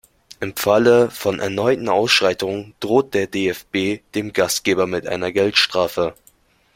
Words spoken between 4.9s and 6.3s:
einer Geldstrafe.